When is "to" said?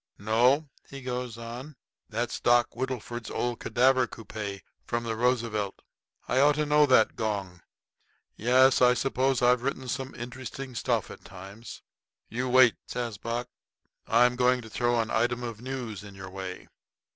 6.55-6.65, 14.63-14.71